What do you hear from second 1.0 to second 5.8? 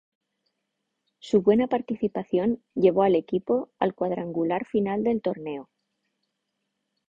Su buena participación llevó al equipo al cuadrangular final del torneo.